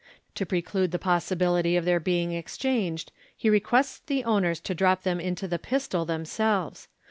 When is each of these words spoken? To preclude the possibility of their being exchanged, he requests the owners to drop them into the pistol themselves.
To 0.33 0.47
preclude 0.47 0.89
the 0.89 0.97
possibility 0.97 1.75
of 1.77 1.85
their 1.85 1.99
being 1.99 2.31
exchanged, 2.31 3.11
he 3.37 3.51
requests 3.51 3.99
the 3.99 4.23
owners 4.23 4.59
to 4.61 4.73
drop 4.73 5.03
them 5.03 5.19
into 5.19 5.47
the 5.47 5.59
pistol 5.59 6.05
themselves. 6.05 6.87